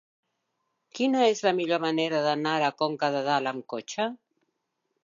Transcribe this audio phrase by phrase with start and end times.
[0.99, 4.11] Quina és la millor manera d'anar a Conca de Dalt amb cotxe?